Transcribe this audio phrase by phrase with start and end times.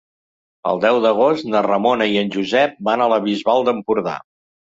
[0.69, 4.19] El deu d'agost na Ramona i en Josep van a la Bisbal d'Empordà.